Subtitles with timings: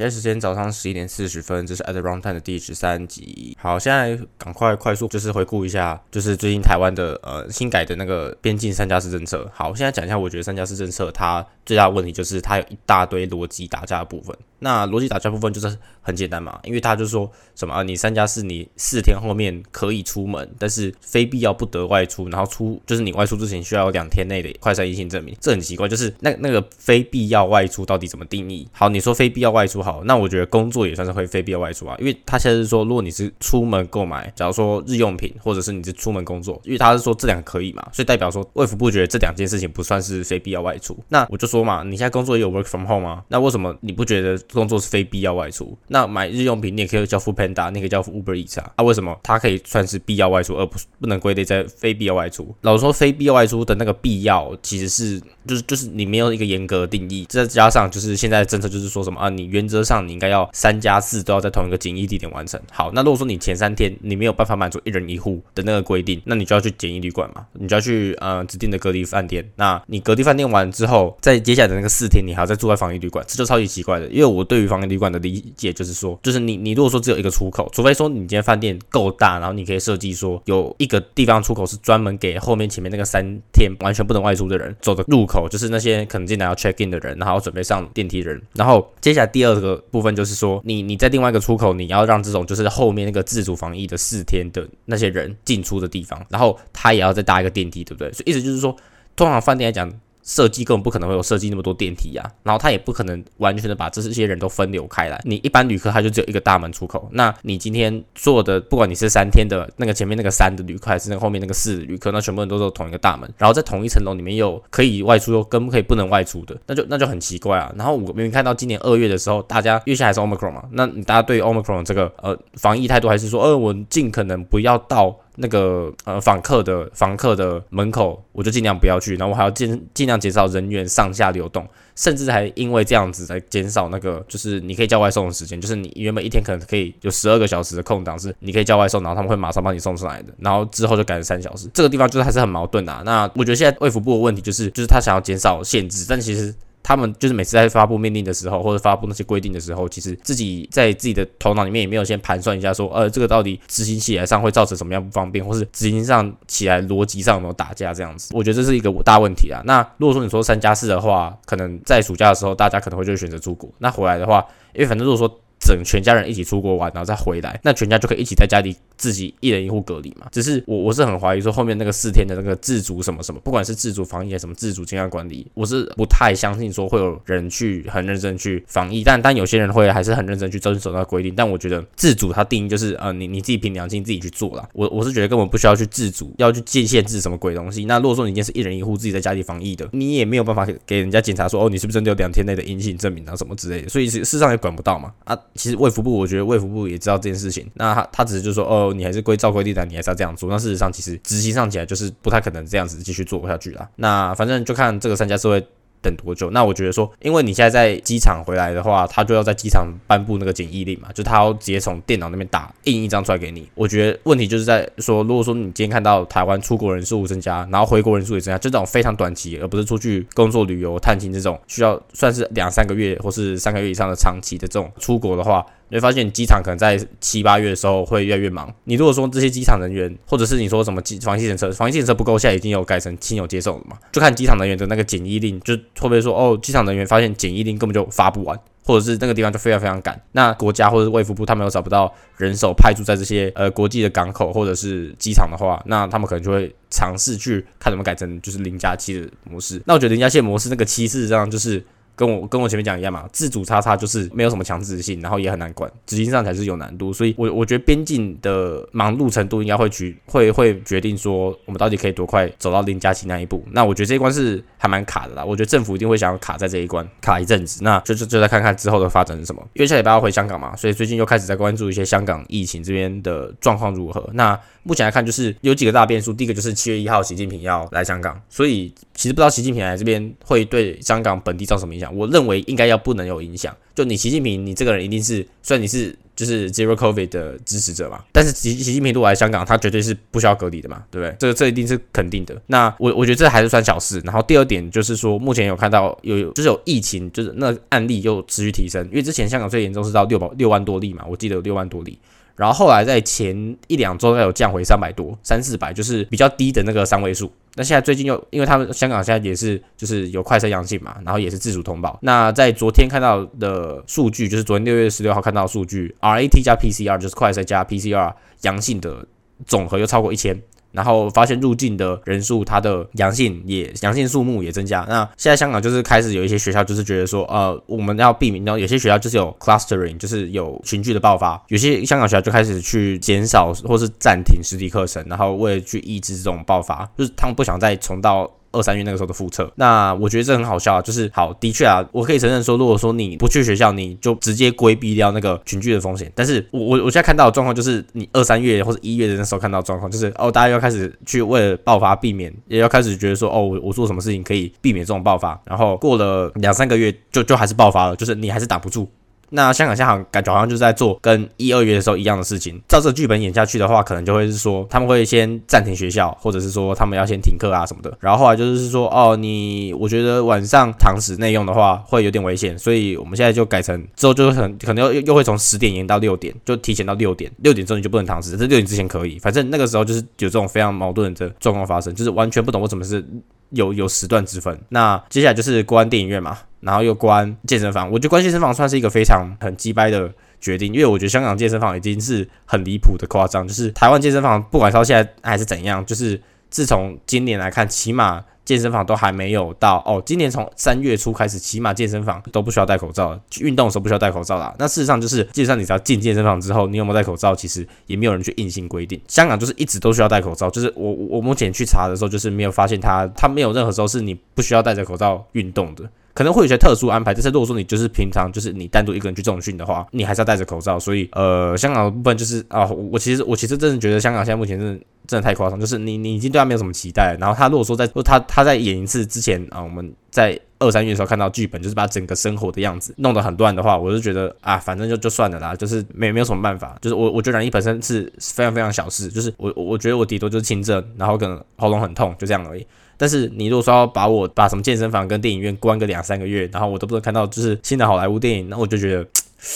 [0.00, 3.54] 现在时间早上十一点四十分，这是 At Round Time 的第十三集。
[3.60, 9.46] 好，现在赶快快速就是回顾一下，就是最近台湾的呃新改的那个边境三加四政策。
[9.52, 14.34] 好，现在讲一下，我觉得三加四政策它最大的问题就是它有一大堆逻辑打架的部分。
[14.60, 28.68] 那逻辑打架部分就是很简单嘛，因为他就说什么啊，你三加四，你四天后面可以出门，但是非必要不得外出，然后出就是你外出之前需要有两天内的快筛阴性证明，这很奇怪，就是那那个非必要外出到底怎么定义？
[28.72, 43.24] 好，你说非必要外出好，那我觉得工作也算是会非必要外出啊，因为他现在是说，如果你是出门购买，假如说日用品，或者是你是出门工作，因为他是说这两个可以嘛，所以代表说卫福部觉得这两件事情不算是非必要外出，那我就说嘛，你现在工作也有 work from home 吗？
[43.28, 45.76] 那为什么你不觉得工作是非必要外出？
[45.88, 52.54] 那买日用品你也可以叫 Food Panda，你也可以叫 Uber Eats 啊，那为什么它可以算是必要外出，而不不能归类在非必要外出？
[52.62, 62.60] 老实说，非必要外出的那个必要其实是就是就是你没有一个严格的定义，再加上就是现在的政策就是说什么啊，你原则上你应该要三加四都要在同一个检疫地点完成。
[62.72, 69.48] 好，那如果说你前三天你没有办法满足一人一户的那个规定，那你就要去检疫旅馆嘛，你就要去呃指定的隔离饭店。
[69.56, 74.06] 那你隔离饭店完之后，在接下来的那个四天，你还要再住在防疫旅馆，这就超级奇怪的。
[74.08, 88.40] 因为我我对于防疫旅馆的理解就是说，就是你你如果说只有一个出口，除非说你今天饭店够大，然后你可以设计说有一个地方出口是专门给后面前面那个三天完全不能外出的人走的入口，就是那些可能进来要 check in 的人，然后准备上电梯人。
[88.54, 98.10] 然后接下来第二个部分就是说，你你在另外一个出口，你要让这种就是后面那个自主防疫的四天的那些人进出的地方，然后他也要再搭一个电梯，对不对？
[98.12, 98.74] 所以意思就是说，
[99.14, 99.92] 通常饭店来讲。
[100.30, 105.20] 设计根本不可能会有设计那么多电梯啊，然后他也不可能完全的把这些人都分流开来。
[105.24, 117.74] 你一般旅客他就只有一个大门出口，那你今天做的，不管你是三天的那个前面那个三的旅客，还是那个后面那个四的旅客，那全部人都是同一个大门，然后在同一层楼里面有可以外出又跟可以不能外出的，那就那就很奇怪啊。
[117.76, 125.18] 然后我明明看到今年二月的时候，大家月下还是 omicron 嘛，那你大家对 omicron 这个呃防疫态度还是说，呃我尽可能不要到。
[125.36, 143.02] 那个呃访客的访客的门口，我就尽量不要去，然后我还要尽尽量减少人员上下流动，甚至还因为这样子来减少那个就是你可以叫外送的时间，就是你原本一天可能可以有十二个小时的空档是你可以叫外送，然后他们会马上帮你送出来的，然后之后就改成三小时，这个地方就是还是很矛盾的。
[143.04, 146.54] 那我觉得现在卫福部的问题就是就是他想要减少限制，但其实。
[146.82, 158.34] 他们就是每次在发布命令的时候，或者发布那些规定的时候，其实自己在自己的头脑里面也没有先盘算一下，说，呃，这个到底执行起来上会造成什么样不方便，或是执行上起来逻辑上有没有打架这样子？
[158.34, 159.62] 我觉得这是一个大问题啊。
[159.64, 163.70] 那如果说你说三加四的话，可能在暑假的时候，大家可能会就选择出国。
[163.78, 170.26] 那回来的话，因为反正如果说整全家人一起出国玩，然后再回来，那全家就可以一起在家里自己一人一户隔离嘛。
[170.32, 179.04] 只是我我是很怀疑说后面那个四天的那个自主什么什么，不管是自主防疫还是什么自主健康管理，我是不太相信说会有人去很认真去防疫。
[179.04, 181.34] 但但有些人会还是很认真去遵守那个规定。
[181.36, 184.68] 但我觉得自主它定义就是呃你你自己凭良心自己去做啦。
[184.72, 187.84] 我我是觉得根本不需要去自主要去界限制什么鬼东西。
[187.84, 193.88] 那如果说你今天是一人一户自己在家里防疫的，你也没有办法给人家检查说哦你是不是真的有两天内的阴性证明啊什么之类的。
[193.88, 195.38] 所以事实上也管不到嘛啊。
[195.54, 200.48] 其实卫福部，我觉得卫福部也知道这件事情，那他他只是就说，哦，你还是归照规地的，你还是要这样做。
[200.48, 203.88] 那事实上，其实执行上起来就是不太可能这样子继续做下去了。
[203.96, 205.66] 那反正就看这个三家社会。
[206.02, 206.50] 等多久？
[206.50, 213.68] 那我觉得说，因为你现在在机场回来的话，他就要在机场颁布那个检疫令嘛，就他要直接从电脑那边打印一张出来给你。
[213.74, 225.64] 我觉得问题就是在说，如果说你今天看到台湾出国人数增加，然后回国人数也增加，就这种非常短期，而不是出去工作、旅游、探亲这种需要算是两三个月或是三个月以上的长期的这种出国的话。
[225.90, 228.72] 你会发现机场可能在七八月的时候会越来越忙。
[228.84, 233.98] 你如果说这些机场人员，或者是你说什么机防疫检测，防疫检测不够，现在已经有改成亲友接受了嘛？
[234.12, 240.20] 就看机场人员的那个检疫令，就会不会说哦，机场人员发现检疫令根本就发不完，或者是那个地方就非常非常赶。
[240.32, 249.82] 那国家或者是卫福部他们又找不到人手派驻在这些呃国际的港口或者是机场的话，那他们可能就会尝试去看怎么改成就是零加七的模式。
[249.86, 251.84] 那我觉得零加七模式那个七事实上就是。
[252.20, 263.64] 跟我跟我前面讲一样嘛，自主叉叉就是没有什么强制性，然后也很难管，执行上才是有难度，所以我我觉得边境的忙碌程度应该会决会会决定说我们到底可以多快走到零加七那一步。
[263.72, 269.66] 那我觉得这一关是还蛮卡的啦，我觉得政府一定会想要卡在这一关卡一阵子，那就就就再看看之后的发展是什么。
[269.72, 274.28] 因为下礼拜要回香港嘛，所以最近又开始在关注一些香港疫情这边的状况如何。
[274.34, 282.14] 那目前来看，就是有几个大变数，第一个就是七月一号习近平要来香港，所以其实不知道习近平来这边会对香港本地造成什么影响。
[282.16, 283.76] 我认为应该要不能有影响。
[283.94, 291.36] 就你习近平，你这个人一定是，虽然你是就是 zero covid 的支持者嘛，但是习习近平如果来香港，他绝对是不需要隔离的嘛，对不对？
[291.38, 292.58] 这这一定是肯定的。
[292.68, 294.18] 那我我觉得这还是算小事。
[294.24, 302.18] 然后第二点就是说，目前有看到有有就是有疫情，就是那案例又持续提升，因为之前香港最严重是到六百六万多例嘛，我记得有六万多例。
[302.60, 307.50] 然后后来在前一两周再有降回三百多、三四百，就是比较低的那个三位数。
[307.74, 312.18] 那现在最近又，因为他们香港现在也是就是有快筛阳性嘛，然后也是自主通报。
[312.20, 318.30] 那在昨天看到的数据，就是昨天六月十六号看到数据，RAT 加 PCR 就是快筛加 PCR
[318.60, 319.26] 阳性的
[319.66, 320.60] 总和又超过一千。
[320.92, 325.04] 然后发现入境的人数，它的阳性也阳性数目也增加。
[325.08, 331.62] 那现在香港就是开始有一些学校就是觉得说，呃，我们要避免，然后有些学校就是有 clustering，就是有群聚的爆发。
[331.68, 338.50] 有些香港学校就开始去减少或是暂停实体课程，然后为了去抑制这种爆发，就是他们不想再重到。
[338.72, 346.30] 二三月那个时候的复测，那我觉得这很好笑啊，就是好，的确啊，我可以承认说，如果说你不去学校，你就直接规避掉那个群聚的风险。
[346.34, 359.08] 但是我我我现在看到的状况就是，你二三月或者一月的那时候看到状况，就是哦，大家要开始去为了爆发避免，也要开始觉得说，哦，我我做什么事情可以避免这种爆发，然后过了两三个月就就还是爆发了，就是你还是挡不住。
[359.50, 362.80] 那香港现在感觉好像就是在做跟一二月的时候一样的事情。
[362.88, 368.16] 照这剧本演下去的话，可能就会是说他们会先暂停学校，或者是说他们要先停课啊什么的。
[368.20, 377.50] 然后后来就是说，哦，你我觉得晚上堂食内用的话会有点危险，所以我们现在就改成之后就很可能又又会从十点延到六点，就提前到六点。
[377.58, 379.38] 六点之后你就不能堂食，这六点之前可以。
[379.38, 383.24] 反正那个时候就是有这种非常矛盾的状况发生，就是完全不懂为什么是
[383.70, 384.78] 有有时段之分。
[384.88, 386.58] 那接下来就是关电影院嘛。
[386.80, 396.40] 然后又关健身房，我觉得关健身房算是一个非常很鸡掰的决定，因为我觉得香港健身房已经是很离谱的夸张，就是台湾健身房不管到现在还是怎样，就是
[396.70, 404.72] 自从今年来看，起码健身房都还没有到哦，今年从三月初开始，起码健身房都不需要戴口罩，运动的时候不需要戴口罩啦。
[404.78, 409.20] 那事实上就是，基本上你只要进健身房之后，你有没有戴口罩，其实也没有人去硬性规定。
[409.26, 416.08] 香港就是一直都需要戴口罩，就是我我目前去查的时候，就是没有发现他他没有任何时候是你不需要戴着口罩运动的。
[416.34, 420.98] 可能会有些特殊安排，但是如果说你就是平常就是你单独一个人去重训的话，你还是要戴着口罩。
[420.98, 427.36] 所以呃，香港的部分就是啊，我其实我其实真的觉得香港现在目前是真的太夸张，就是你你已经对他没有什么期待。
[427.40, 436.96] 然后他如果说在他他在演一次之前啊，我们在二三月的时候看到剧本，就是把整个生活的样子弄得很乱的话，我就觉得啊，反正就就算了啦，就是没没有什么办法。
[437.02, 442.86] 就是我我觉得染疫本身是非常非常小事，就是我我觉得我顶多就是轻症，然后可能喉咙很痛，就这样而已。
[443.20, 449.26] 但是你如果说要把我把什么健身房跟电影院关个两三个月，然后我都不能看到就是新的好莱坞电影，那我就觉得，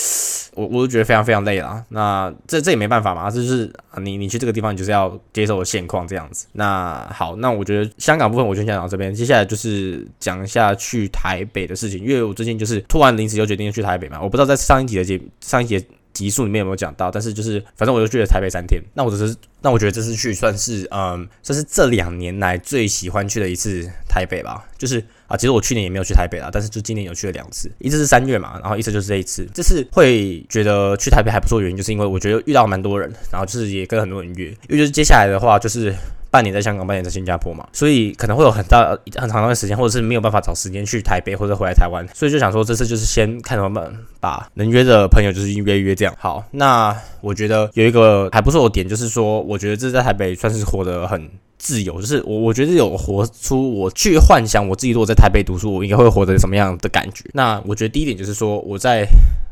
[0.56, 1.84] 我我就觉得非常非常累了。
[1.90, 3.70] 那这这也没办法嘛，这就是
[4.00, 6.46] 你你去这个地方，你就是要接受现况这样子。
[6.52, 15.84] 那好，那我觉得香港部分我就先讲到这边，接下来就是讲一下去台北的事情，因为我最近就是突然临时就决定去台北嘛，我不知道在上一集的节上一节。
[16.14, 17.10] 集数里面有没有讲到？
[17.10, 18.80] 但是就是反正我就去了台北三天。
[18.94, 24.64] 那我只是那我觉得这次去算是嗯，算是这两年来最喜欢去的一次台北吧。
[24.78, 29.46] 就是啊，其实我去年也没有去台北啦，但是就今年有去了两次，一次是三月嘛，然后一次就是这一次。
[29.52, 34.46] 这次会觉得去台北还不错，原因就是因为我觉得遇到蛮多人，然后就是也跟很多人约。
[34.68, 35.94] 因为就是接下来的话就是。
[36.34, 46.12] 半年在香港，半年在新加坡嘛，所以可能会有很大很长一段时间，或者是没有办法找时间去台北或者回来台湾，所以就想说这次就是先看能不能把能约的朋友就是约约这样。
[46.18, 57.24] 好，那我觉得有一个还不错的点，就是说我觉得这在台北算是活得很自由，就是我我觉得有活出我去幻想我自己如果在台北读书，我应该会活得什么样的感觉。
[57.32, 59.06] 那我觉得第一点就是说我在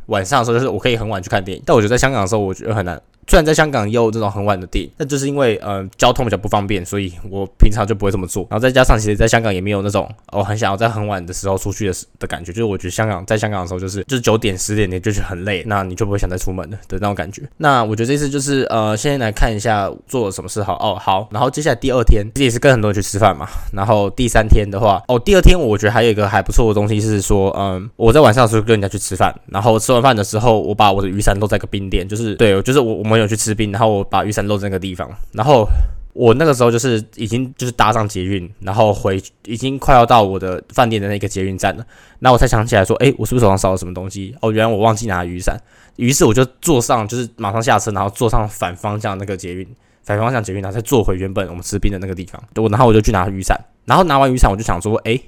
[0.07, 3.01] 晚上的时候，就是我可以很晚去看电影，但我觉得在香港的时候，我觉得很难。
[3.27, 8.47] 虽然在香港也有这种很晚的电影，那就是因为呃交通比较不方便，所以我平常就不会这么做。
[8.51, 17.43] 然后再加上，其实在香港也没有那种我很想要在很晚的时候出去的的感觉，就是我觉得香港在香港的时候就是就是九点十点你就是很累，那你就不会想再出门的的那种感觉。
[17.59, 23.49] 那我觉得这次就是呃先来看一下做了什么事好哦好，然后接下来第二天也是跟很多人去吃饭嘛。
[23.73, 33.93] 然后第三天的话哦第二天我觉得还有一个还不错的东西是说嗯我在晚上的时候跟人家去吃饭，然后吃完饭的时候我把我的雨伞都在个冰店，就是对，就是我我有去吃冰，然后。
[33.93, 35.69] 我把雨伞漏在那个地方，然后
[36.15, 41.85] 我那个时候就是已经就是搭上捷运，然后回已经快要到我的饭店的那个捷运站了，
[42.21, 44.35] 那我才想起来说，哎，我是不是手上少了什么东西？
[44.41, 45.61] 哦，原来我忘记拿雨伞，
[45.97, 49.69] 于是我就坐上，就是马上下车，然后坐上反方向那个捷运，
[50.05, 52.43] 反方向捷运，然后再坐回原本我们吃冰的那个地方。
[52.57, 55.21] 我然后我就去拿雨伞，然后拿完雨伞，我就想说，哎。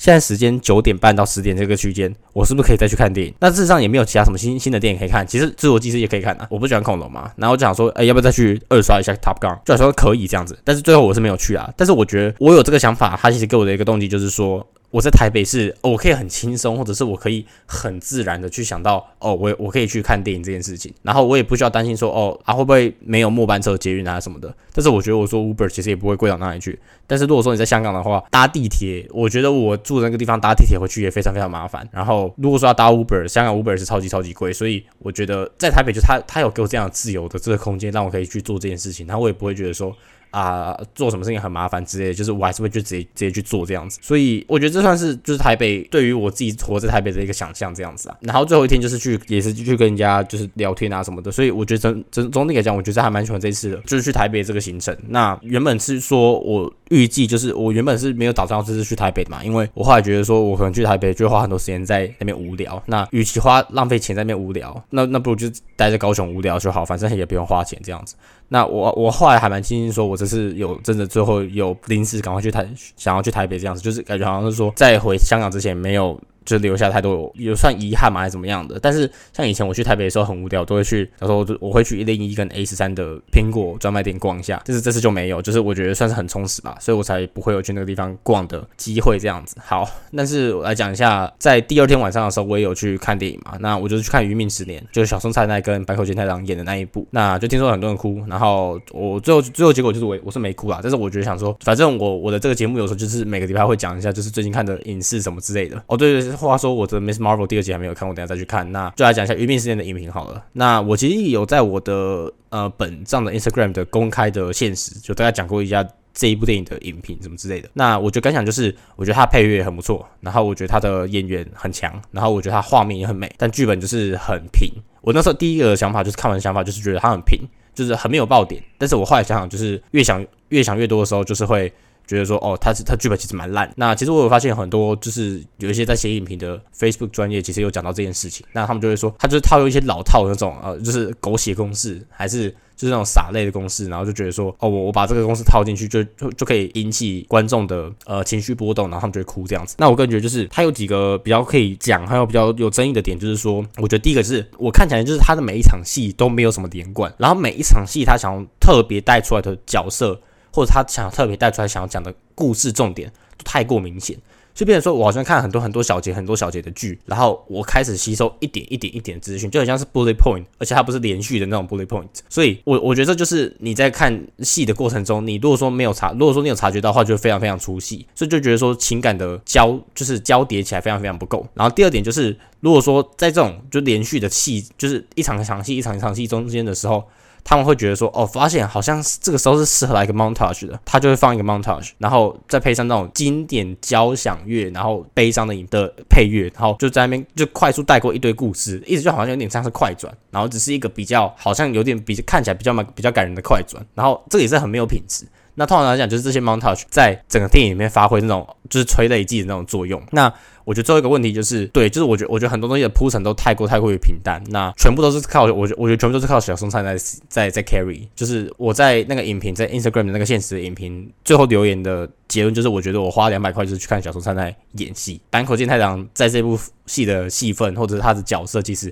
[0.00, 3.34] 现在时间九点半到十点这个区间，我是不是可以再去看电影？
[3.38, 5.26] 那事实上也没有其他什么新新的电影可以看。
[5.26, 7.30] 其实自我其实也可以看啊，我不喜欢恐龙嘛。
[7.36, 9.54] 然后我就想说，哎，要不要再去二刷一下 Top Gun？
[9.62, 11.70] 就想说可以这样子，但是最后我是没有去啊。
[11.76, 24.52] 但是我觉得我有这个想法，它其实给我的一个动机就是说，我在台北是，我可以很轻松，或者是我可以很自然的去想到，哦，我我可以去看电影这件事情，然后我也不需要担心说，哦啊会不会没有末班车、捷运啊什么的。
[24.74, 26.76] 但是我觉得我说 Uber 其实也不会贵到哪里去。
[27.06, 31.88] 但是如果说你在香港的话，搭地铁，我觉得我住的那个地方搭地铁回去也非常非常麻烦。
[31.92, 39.94] 然后如果说要搭 Uber，香港 Uber 是超级超级贵，所以我觉得在台北就他他有给我这样自由的这个空间，让我可以去做这件事情，然后我也不会觉得说。
[40.30, 48.16] 啊，做什么事情很麻烦之类的，就是我还是会就直接直接去做这样子，所以我觉得这算是就是台北对于我自己活在台北的一个想象这样子啊。
[48.20, 54.96] 然后最后一天就是去也是去跟人家就是聊天啊什么的，所以我觉得整整总体来讲，我觉得还蛮喜欢这次的，就是去台北这个行程。
[55.08, 68.14] 那原本是说我预计就是我原本是没有打算这次去台北的嘛，因为我后来觉得说我可能去台北就会花很多时间在那边无聊，那与其花浪费钱在那边无聊，那那不如就待在高雄无聊就好，反正也不用花钱这样子。
[68.50, 76.20] 那我我后来还蛮庆幸说，我这次有真的最后有临时赶快去台，想要去台北这样子，就是感觉好像是说在回香港之前没有。
[76.44, 78.78] 就留下太多有算遗憾嘛，还是怎么样的？
[78.80, 84.60] 但是像以前我去台北的时候很无聊，都会去，有时候我我会去一零一跟 A 十三的苹果专卖店逛一下。
[84.64, 89.56] 就是这次就没有，就是我觉得算是很充实吧，所以我才不会有去那个地方逛的机会这样子。
[89.64, 93.56] 好，但是我来讲一下，在第二天晚上的时候，我也有去看电影嘛。
[93.60, 97.06] 那我就是去看《余命十年》，就是小松菜奈跟白口健太郎演的那一部。
[97.10, 100.80] 那就听说很多人哭，然后我最后最后结果就是我我是没哭啦。
[100.82, 105.82] 但是我觉得想说，反正我我的这个节目有时候就是每个礼拜会讲一下，就是最近看的影视什么之类的。
[105.86, 107.00] 哦，对对，话说我的。
[107.00, 108.70] Miss Marvel 第二集还没有看，我等下再去看。
[108.72, 110.44] 那就来讲一下《余命时间》的影评好了。
[110.52, 115.82] 那我其实有在我的呃本账的 Instagram 的公开的现实，就大家讲过一下
[116.12, 117.70] 这一部电影的影评什么之类的。
[117.72, 124.70] 那我觉得感想就是，我觉得它配乐很不错，然后我觉得它的演员很强，然后我觉得它画面也很美，但剧本就是很平。
[125.00, 127.40] 我那时候第一个想法就是看完想法就是觉得它很平，
[127.74, 128.62] 就是很没有爆点。
[128.76, 131.72] 但是我后来想想，就是越想越想越多的时候，就是会。
[132.06, 133.72] 觉得说哦，他是他剧本其实蛮烂。
[133.76, 138.44] 那其实我有发现很多，就是有一些在写影评的 Facebook 专业，其实有讲到这件事情。
[138.52, 149.76] 那他们就会说，他就是套用一些老套的那种呃，就是狗血公式，还是就是那种傻类的公式，然后就觉得说哦，我我把这个公式套进去，就就就可以引起观众的呃情绪波动，然后他们就会哭这样子。
[149.78, 160.20] 那我个人觉得，就是他有几个比较可以讲，还有比较有争议的点，就是说，我觉得第一个是我看起来就是他的每一场戏都没有什么连贯，然后每一场戏他想要特别带出来的角色。
[160.52, 164.16] 或者他想特别带出来想要讲的故事重点都太过明显，
[164.54, 181.46] 就变成说我好像看很多很多小节很多小节的剧，然后我开始吸收一点一点一点资讯，就很像是 bullet point，而且它不是连续的那种 bullet point，所以我我觉得这就是你在看戏的过程中，你如果说没有察，如果说你有察觉到的话，就非常非常出戏，所以就觉得说情感的交就是交叠起来非常非常不够。
[181.54, 187.04] 然后第二点就是，如果说在这种就连续的戏，就是一场一场戏一场一场戏中间的时候。
[187.44, 205.26] 他们会觉得说，哦，发现好像这个时候是适合来一个 montage 的，他就会放一个 montage，然后再配上那种经典交响乐，然后悲伤的音的配乐，然后就在那边就快速带过一堆故事，意思就好像有点像是快转，然后只是一个比较好像有点比看起来比较蛮比较感人的快转，然后这个也是很没有品质。
[205.60, 210.02] 那通常来讲，就是这些 montage 在整个电影里面发挥那种就是催泪剂的那种作用。
[210.10, 210.32] 那
[210.64, 216.96] 我觉得最后一个问题就是，对，就是我觉我觉得很多东西的铺陈都太过太过于平淡，那全部都是靠我觉，我觉得全部都是靠小松菜在
[217.28, 218.08] 在在 carry。
[218.14, 228.90] 就是我在那个影评在 Instagram 的那个现实的影评最后留言的结论就是，我觉得我花两百块就是去看小松菜在演戏，坂口健太郎在这部戏的戏份或者是他的角色，其实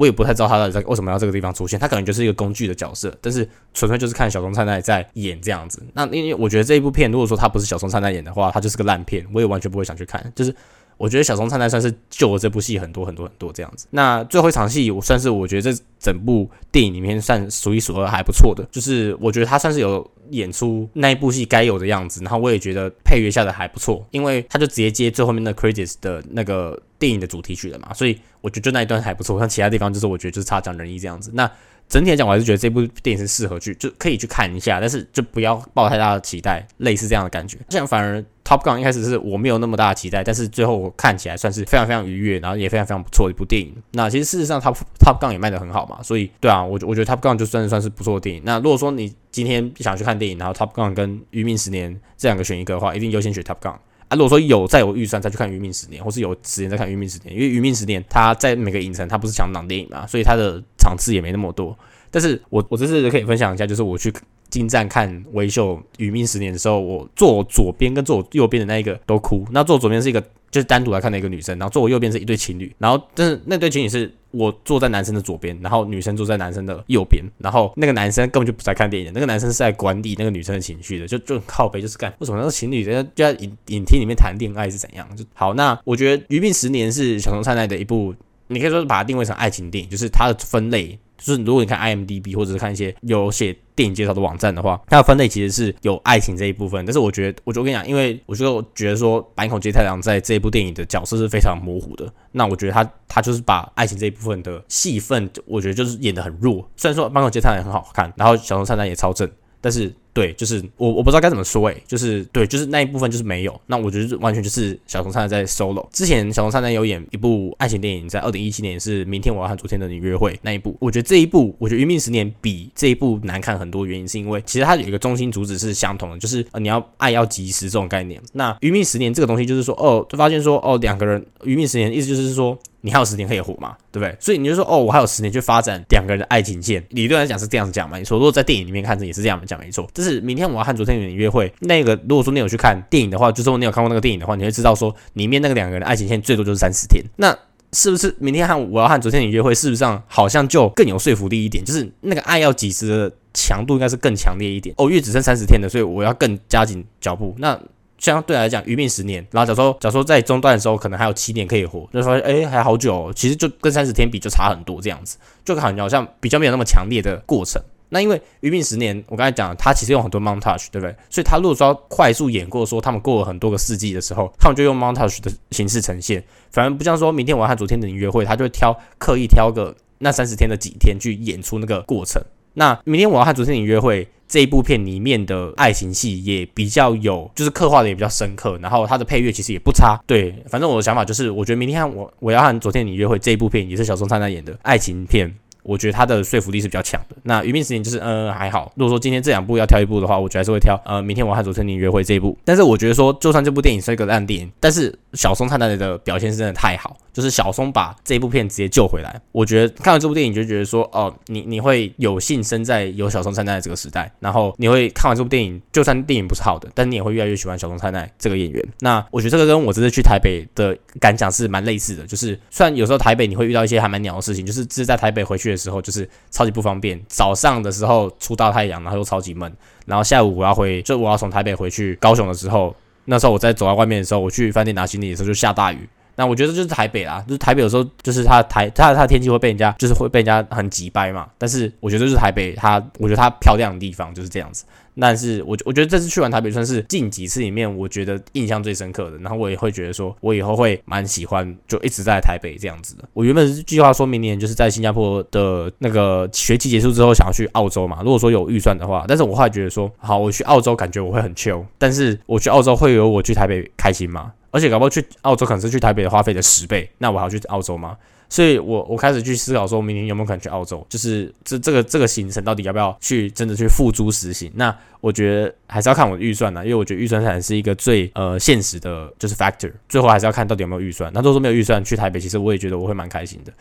[0.00, 5.82] 我也不太知道他在为什么要这个地方出现，他可能就是一个工具的角色，但是纯粹就是看小松菜奈在演这样子。
[5.92, 10.54] 那因为我觉得这一部片如果说他不是小松菜奈演的话，他就是个烂片，我也完全不会想去看，就是。
[11.00, 13.86] 我觉得小松菜奈算是救了这部戏很多很多很多这样子。
[13.88, 22.22] 那最后一场戏，我算是我觉得这整部电影里面算数一数二还不错的，就是我觉得他算是有演出那一部戏该有的样子。
[22.22, 29.38] 然后我也觉得配乐下的还不错，因为他就直接接最后面的 credits 的那个电影的主题曲了嘛，所以我觉得就那一段还不错。
[29.38, 31.30] 像其他地方就是我觉得就是差强人意这样子。
[31.32, 31.50] 那
[31.90, 37.58] 整体来讲，我还是觉得这部电影是适合去就可以去看一下，但是就不要抱太大的期待，类似这样的感觉。
[37.68, 38.24] 这样反而。
[38.42, 43.72] Top Gun 一开始是我没有那么大的期待，但是最后我看起来算是非常非常愉悦，然后也非常非常不错的一部电影。
[43.92, 48.42] 那其实事实上，Top Top Gun 也卖得很好嘛，所以对啊，我我觉得 Top Gun 就算是算是不错的电影。
[48.44, 53.76] 那如果说你今天想去看电影，然后 Top Gun 跟《余命十年》这两个选一个的话，一定优先选 Top Gun
[54.10, 54.16] 啊。
[54.16, 61.74] 如果说有再有预算再去看《余命十年》，或是有时间再看《余命十年》，因为《余命十年》它在每个影城它不是强档电影嘛，所以它的场次也没那么多。
[62.10, 64.12] 但是我我这次可以分享一下，就是我去。
[64.50, 69.46] 进站看微秀《余命十年》的时候，我坐左边跟坐右边的那一个都哭。
[69.52, 85.08] 那坐左边是一个就是单独来看的一个女生，然后坐我右边是一对情侣，然后但是那对情侣是我坐在男生的左边，然后女生坐在男生的右边，然后那个男生根本就不在看电影，那个男生是在管理那个女生的情绪的，就就靠背，就是干为什么那个情侣在就在影影厅里面谈恋爱是怎样？
[85.16, 88.14] 就好，那我觉得《余命十年》是小松菜奈的一部，
[88.48, 90.98] 你可以说是把它定位成爱情电影，就是它的分类。
[91.20, 96.84] 就是如果你看 IMDB 或者是看一些有写电影介绍的网站的话，它的分类其实是有爱情这一部分。
[96.84, 102.12] 但是我觉得，我就跟你讲，因为我觉得，觉得说坂口结太郎在这一部电影的角色是非常模糊的。
[102.32, 106.68] 那我觉得他他就是把爱情这一部分的戏份，我觉得就是演的很弱。
[106.76, 109.94] 虽然说坂口结太郎很好看，然后小松菜奈也超正，但是。
[110.12, 113.60] 对，就是我我不知道该怎么说诶，就是对，就是那一部分就是没有。
[113.66, 115.86] 那我觉得完全就是小松菜奈在 solo。
[115.92, 120.76] 之前小松菜奈有演一部爱情电影，在二零一七年是《明天我要和昨天的你约会》那一部。
[120.80, 128.20] 我觉得这一部，我觉得《余命十年》比这一部难看很多，原因是因为其实它有一个中心主旨是相同的，就是呃你要爱要及时这种概念。
[128.32, 132.58] 那《余命十年》这个东西就是说，哦，就发现说，哦，两个人《余命十年》意思就是说。
[132.82, 134.16] 你还有十年可以活嘛，对不对？
[134.18, 136.84] 所以你就说哦，我还有十年去发展两个人的爱情线。
[136.90, 139.88] 理论来讲是这样子讲嘛，你说如果在电影里面看着也是这样讲，没错。
[139.92, 147.04] 就是明天我要和昨天的你约会，那个如果说你有去看电影的话，就说你有看过那个电影的话，你会知道说里面那个两个人的爱情线最多就是三十天。
[147.16, 147.36] 那
[147.72, 151.64] 是不是明天和我要和昨天你约会，事实上好像就更有说服力一点？
[151.64, 154.74] 就是那个爱要及时的强度应该是更强烈一点。
[154.78, 157.32] 哦，因为只剩三十天了，所以我要更加紧脚步。
[157.38, 157.56] 那
[158.00, 167.62] 相对来讲，余命十年，然后假如说，假如说在中段的时候，可能还有七年可以活，就说，哎，还好久，其实就跟三十天比就差很多，这样子，就好像好像比较没有那么强烈的过程。
[167.90, 170.96] 那因为余命十年，我刚才讲，他其实用很多 montage，对不对？
[171.10, 182.22] 所以他如果说快速演过，说他们过了很多个世纪的时候，他们就用 montage 的形式呈现，反而不像说明天我要和昨天的你约会，他就会挑刻意挑个那三十天的几天去演出那个过程。
[182.54, 184.08] 那明天我要和昨天你约会。
[184.30, 190.00] 这一部片里面的爱情戏也比较有，就是刻画的也比较深刻，然后它的配乐其实也不差。
[190.06, 195.34] 对，反正我的想法就是，我觉得明天我我要和昨天你约会这一部片也是小松菜奈演的爱情片。
[195.62, 197.16] 我觉得它的说服力是比较强的。
[197.22, 198.72] 那余命十年就是，嗯，还好。
[198.76, 202.36] 如果说今天这两部要挑一部的话，我觉得还是会挑，呃，明天我和佐藤你约会这一部。
[202.44, 209.20] 但是我觉得说，就算这部电影是一个烂电影，但是小松菜奈的表现是真的太好，就是小松把这部片直接救回来。
[209.32, 218.64] 我觉得看完这部电影就觉得说，哦，你你会有幸生在有小松菜奈的这个时代，然后你会看完这部电影，就算电影不是好的，但你也会越来越喜欢小松菜奈这个演员。
[218.80, 226.08] 那我觉得这个跟我这次去台北的感想是蛮类似的，就是虽然有时候台北你会遇到一些还蛮鸟的事情，就是只是在台北回去的时候，就是。
[226.30, 229.52] 超级不方便，早上的时候出大太阳，然后又超级闷，
[229.84, 232.74] 然后下午我要回，就我要从台北回去高雄的时候，
[233.04, 235.88] 那时候我在走在外面的时候，我去饭店拿行李的时候就下大雨。
[236.14, 244.64] 那我觉得就是台北啦，就是台北有时候就是它台它它天气会被人家就是会被人家很挤掰嘛，但是我觉得就是台北它，我觉得它漂亮的地方就是这样子。
[245.00, 253.04] 但是我我觉得这次去完台北算是近几次里面我觉得印象最深刻的，然后我也会觉得说我以后会蛮喜欢就一直在台北这样子的。
[253.12, 264.32] 我原本是计划说明年就是在新加坡的那个学期结束之后想要去澳洲嘛，如果说有预算的话，但是我后来觉得说好我去澳洲感觉我会很 chill，但是我去澳洲会有我去台北开心吗？
[264.52, 267.96] 而且搞不好去澳洲可能是去台北的花费的十倍，那我还要去澳洲吗？
[268.30, 270.86] 所以我我开始去思考，说明年有没有可能去澳洲？
[270.88, 274.48] 就是这这个这个行程到底要不要去真的去付诸实行？
[274.54, 279.72] 那我觉得还是要看我的预算呢，因为我觉得预算才是一个最呃现实的，就是 factor。
[279.88, 281.10] 最后还是要看到底有没有预算。
[281.12, 283.52] 那如果说没有预算去台北，其实我也觉得我会蛮开心的。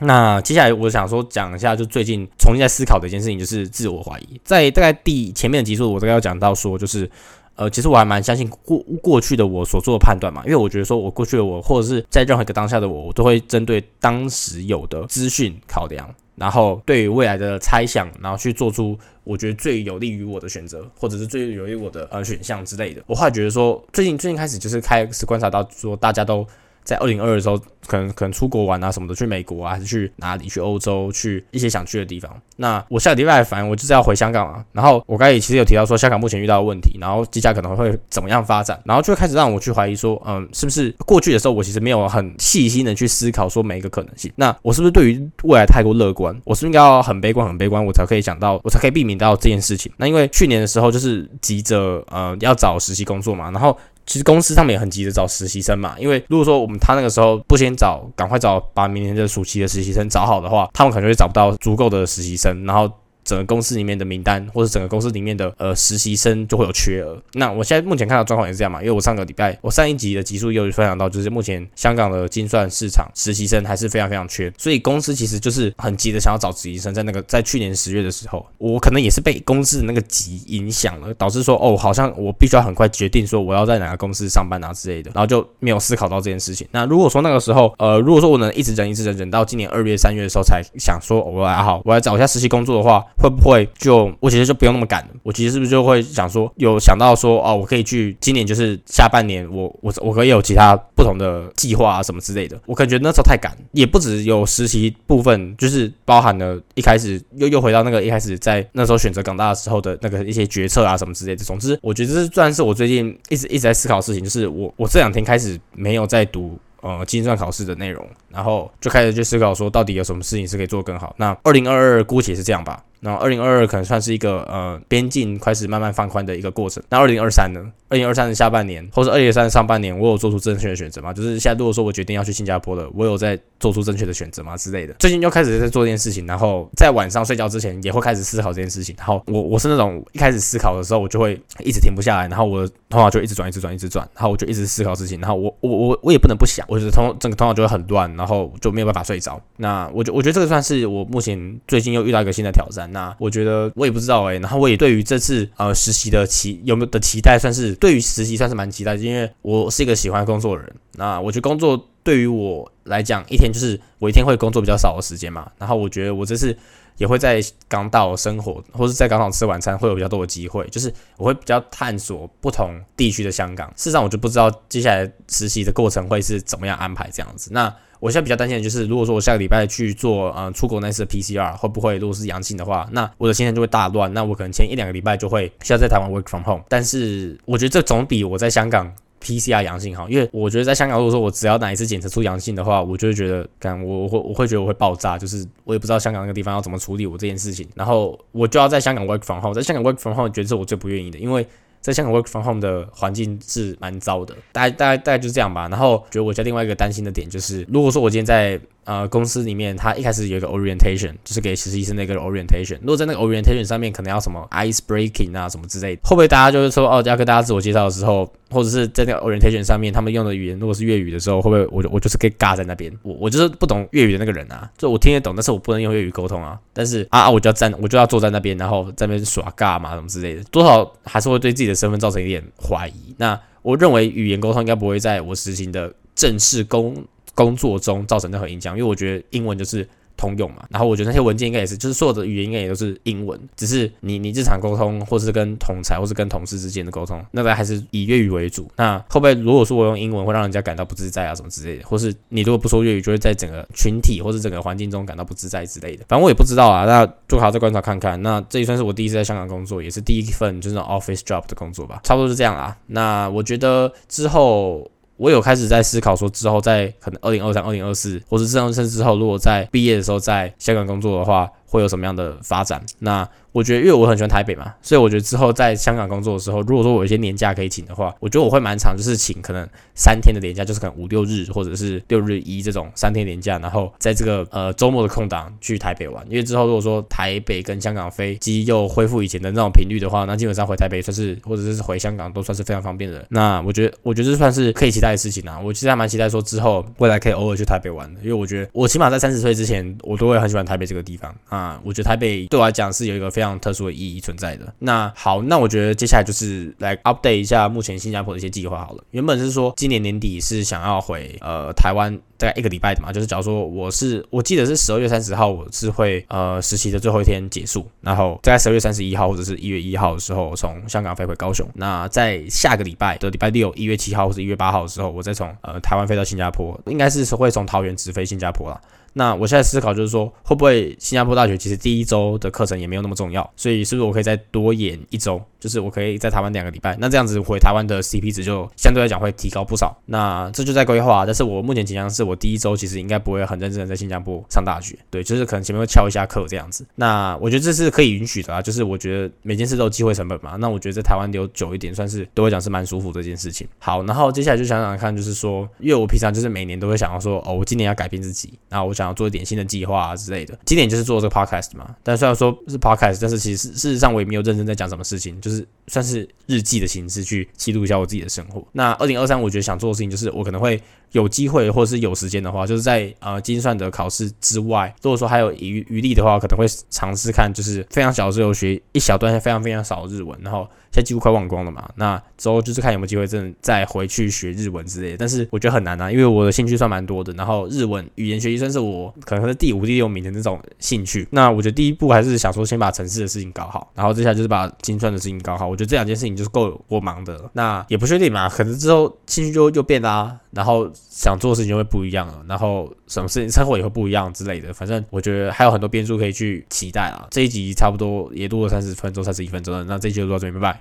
[0.00, 4.40] 那接下来我想说讲一下，就最近重新在思考的一件事情，就是自我怀疑。
[4.42, 7.08] 在大概第前面的集数，我大概要讲到说，就是。
[7.58, 23.02] 呃，其实我还蛮相信过过去的我所做的判断嘛，因为我觉得说我过去的我，或者是在任何一个当下的我，我都会针对当时有的资讯考量，然后对于未来的猜想，然后去做出我觉得最有利于我的选择，或者是最有利于我的呃选项之类的。
[23.08, 26.46] 我后来觉得说，最近最近开始就是开始观察到说，大家都。
[26.88, 30.48] 在二零二的时候，可能可能出国玩啊什么的，去美国啊，还是去哪里？
[30.48, 32.34] 去欧洲，去一些想去的地方。
[32.56, 34.64] 那我下个礼拜反正我就是要回香港啊。
[34.72, 44.32] 然后我刚才其实有提到说，香港目前遇到的问题，然后接下来可能会怎么样发展，然后就会开始让我去怀疑说，嗯，是不是过去的时候我其实没有很细心的去思考说每一个可能性？
[44.36, 46.34] 那我是不是对于未来太过乐观？
[46.44, 49.92] 我是不是应该要很悲观很悲观，我才可以想到，我才可以避免到这件事情？
[49.98, 53.76] 那因为去年的时候就是急着呃要找实习工作嘛，然后。
[54.08, 62.90] 其实公司他们也很急着找实习生嘛，因为如果说我们他那个时候不先找，赶快找把明年的暑期的实习生找好的话，他们可能会找不到足够的实习生，然后
[63.28, 67.14] 整个公司里面的名单，或者整个公司里面的呃实习生就会有缺额。
[67.34, 76.94] 那我现在目前看到状况也是这样嘛，因为我上个礼拜我上一集的集数又分享到，就是目前香港的精算市场实习生还是非常非常缺，所以公司其实就是很急的想要找实习生。
[76.94, 86.66] 在那个在去年十月的时候，我可能也是被公司的那个急影响了，导致说哦，好像我必须要很快决定说我要在哪个公司上班啊之类的，然后就没有思考到这件事情。
[86.70, 95.06] 那如果说那个时候，呃，如果说我能一直忍一直忍忍到今年二月三月的时候才想说我来好，我来找一下实习工作的话，会不会就我其实就不用那么赶？
[95.22, 102.58] 我其实是不是就会想说有想到说哦，我可以去今年就是下半年，我我我可以有其他不同的计划啊什么之类的。
[102.64, 111.44] 我感觉那时候太赶，也不止有实习部分，就是包含了一开始又又回到那个一开始在那时候选择港大的时候的那个一些决策啊什么之类的。
[111.44, 116.58] 总之，我觉得这算是我最近一直一直在思考的事情，就是我我这两天开始没有在读。
[116.80, 121.12] 呃，精算考试的内容，然后就开始去思考说，到底有什么事情是可以做更好。
[121.18, 122.80] 那二零二二姑且是这样吧。
[123.00, 126.82] 那二零二二可能算是一个呃边境开始慢慢放宽的一个过程。
[126.90, 127.60] 那二零二三呢？
[127.90, 131.10] 二零二三的下半年，或者二零二三上半年，我有做出正确的选择吗？
[131.10, 134.56] 就是现在如果说我决定要去新加坡了，我有在做出正确的选择吗？
[134.56, 134.92] 之类的。
[134.98, 138.94] 最近就开始在做这件事情，然后在晚上睡觉之前也会开始思考这件事情。
[138.98, 145.18] 然后我我是那种一开始思考的时候，我就会一直停不下来，然后我的头脑就一直转，一直转，一直转，然后我就一直思考事情。
[145.20, 149.40] 然后我我我我也不能不想，我觉得头整个头脑就会很乱，然后就没有办法睡着。
[149.56, 152.87] 那我就我觉得这个算是我目前最近又遇到一个新的挑战。
[152.92, 153.70] 那我觉得。
[153.74, 160.74] 我也不知道哎，然后我也对于这次呃实习的期有没有的期待，算是对于实习算是蛮期待，因为我是一个喜欢工作的人。
[160.94, 165.50] 那我觉得工作对于我来讲，一天就是我一天会工作比较少的时间嘛。
[165.58, 166.56] 然后我觉得我这次
[166.98, 173.66] 也会在港岛生活，或者在港岛吃晚餐，会有比较多的机会，就是我会比较探索不同地区的香港。
[173.76, 177.50] 事实上，我就不知道接下来实习的过程会是怎么样安排这样子。
[177.52, 184.12] 那我现在比较担心的就是，如果说我下个礼拜去做呃出国那次 PCR，会不会如果是阳性的话，那我的行程就会大乱。
[184.12, 186.64] 那我可能前一两个礼拜就会需要在台湾 work from home。
[186.68, 201.46] 但是我觉得这总比我在香港 PCR 阳性哈，因为我觉得在香港，如果说我只要哪一次检测出阳性的话，我就会觉得，干我我会我会觉得我会爆炸，就是我也不知道香港那个地方要怎么处理我这件事情，然后我就要在香港 work from home，在香港 work from home，觉得是我最不愿意的，因为。
[201.80, 205.68] 在香港 work from home 的环境是蛮糟的，大概大概大概就是这样吧。
[205.68, 212.78] 然后觉得我在另外一个担心的点就是，如果说我今天在呃公司里面，他一开始有一个 orientation，就是给实习生的一个 orientation。
[212.80, 222.90] 如果在那个 orientation 上面可能要什么 ice breaking 啊什么之类的，会不会大家就是说哦要跟大家自我介绍的时候，或者是在那个 orientation 上面他们用的语言如果是粤语的时候，会不会我我就是可以尬在那边？
[223.02, 226.58] 我我就是不懂粤语的那个人啊，就我听得懂，但是我不能用粤语沟通啊。
[226.72, 232.42] 但是啊啊，我就要站，我就要坐在那边，然后在那边耍尬嘛什么之类的，多少还是会对自己的身份造成一点。
[232.58, 236.94] 怀疑，那我认为语言沟通应该不会在我实行的正式工
[237.38, 239.88] 工作中造成任何影响，因为我觉得英文就是。
[240.20, 248.68] 通用嘛，然后我觉得那些文件应该也是，就是所有的语言应该也都是英文，只是你你日常沟通，或是跟同才，或是跟同事之间的沟通，那个还是以粤语为主。
[248.74, 256.04] 那会不会如果说我用英文会让人家感到不自在啊什么之类的，或是你如果不说粤语，就会在整个群体或是整个环境中感到不自在之类的？
[256.08, 258.20] 反正我也不知道啊，那就好再观察看看。
[258.20, 262.76] 那这也算是我第一次在香港工作，也是第一份就是 office job 的工作吧，差不多是这样啊。
[262.88, 264.90] 那我觉得之后。
[265.18, 271.46] 我有开始在思考说，之后在可能二零二三、二零二四，或是这样甚至之后，如果在毕业的时候在香港工作的话。
[271.68, 272.82] 会有什么样的发展？
[272.98, 286.24] 那我觉得，因为我很喜欢台北嘛，所以我觉得之后在香港工作的时候，如果说我有一些年假可以请的话，我觉得我会蛮长，就是请可能三天的年假，就是可能五六日或者是六日一这种三天年假，然后在这个呃周末的空档去台北玩。
[286.28, 293.24] 因为之后如果说台北跟香港飞机又恢复以前的那种频率的话，那基本上回台北算是或者是回香港都算是非常方便的。
[293.30, 295.58] 那我觉得，我觉得这算是可以期待的事情啊。
[295.58, 301.57] 我其实还蛮期待说之后未来可以偶尔去台北玩的，因为我觉得我起码在三十岁之前，我都会很喜欢台北这个地方啊。
[301.58, 304.72] 啊，我觉得台北对我来讲是有一个非常特殊的意义存在的。
[304.78, 309.02] 那好，那我觉得接下来就是来 update 一下目前新加坡的一些计划好了。
[309.10, 321.68] 原本是说今年年底是想要回呃台湾大概一个礼拜的嘛，就是假如说我是我记得是十二月三十号我是会呃实习的最后一天结束，然后在十二月三十一号或者是一月一号的时候从香港飞回高雄。
[321.74, 328.80] 那在下个礼拜的礼拜六一月七号或者一月八号的时候，我再从呃台湾飞到新加坡，应该是会从桃园直飞新加坡了。
[329.14, 335.42] 那我现在思考就是说，会不会新加坡大学其实第一周的课程也没有那么重要，所以是不是我可以再多延一周？
[335.58, 339.96] 就是我可以在台湾两个礼拜，那这样子回台湾的 CP 值就相对来讲会提高不少。
[340.06, 346.86] 那这就在规划，但是我目前倾向是我第一周其实应该不会很认真的在新加坡上大学，对，就是可能前面会翘一下课这样子。
[346.94, 350.56] 那我觉得这是可以允许的啊，就是我觉得每件事都有机会成本嘛。
[350.56, 353.66] 那我觉得在台湾留久一点，算是对我讲是蛮舒服这件事情。
[353.78, 360.56] 好，然后接下来就想想看，就是说，因为我平常就是每年都会想要说，哦，我今年要改变自己，然后我想要做一点新的计划啊之类的。
[360.64, 368.62] 今年就是做这个 podcast 嘛，但虽然说是 podcast，但是其实事实上我也没有认真在讲什么事情，就是算是日记的形式去记录一下我自己的生活。
[368.72, 370.80] 那二零二三，我觉得想做的事情就是我可能会
[371.12, 380.68] 有机会或者是有时间的话，就是在呃精算的考试之外，如果说还有余余力的话，可能会尝试看就是非常小的时候学一小段非常非常少的日文，然后。
[380.90, 391.28] 现在几乎快忘光了嘛，那之后就是看有没有机会真的再回去学日文之类的，但是我觉得很难啊，因为我的兴趣算蛮多的，然后日文语言学习算是我可能是第五、第六名的那种兴趣。
[391.30, 395.68] 那我觉得第一步还是想说先把城市的事情搞好，然后接下来就是把精算的事情搞好。
[395.68, 397.50] 我觉得这两件事情就是够我忙的了。
[397.52, 404.72] 那也不确定嘛，可能之后兴趣就又变啦，然后想做的事情会不一样了，然后什么事情生活也会不一样之类的。
[404.72, 407.26] 反正我觉得还有很多变数可以去期待啊。
[407.30, 410.76] 这一集差不多也录了三十分钟、三十一分钟了，那这一集就到这里，拜拜。